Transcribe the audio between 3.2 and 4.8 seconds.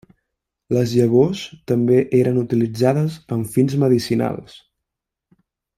amb fins medicinals.